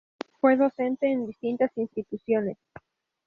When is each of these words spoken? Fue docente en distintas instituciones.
Fue 0.39 0.57
docente 0.57 1.05
en 1.11 1.27
distintas 1.27 1.69
instituciones. 1.75 2.57